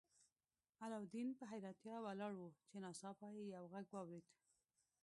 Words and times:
علاوالدین 0.83 1.27
په 1.37 1.43
حیرانتیا 1.51 1.95
ولاړ 2.01 2.33
و 2.37 2.47
چې 2.69 2.75
ناڅاپه 2.83 3.27
یې 3.35 3.43
یو 3.55 3.63
غږ 3.73 3.85
واورید. 3.91 4.25